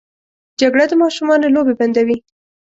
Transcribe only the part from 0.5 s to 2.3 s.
جګړه د ماشومانو لوبې بندوي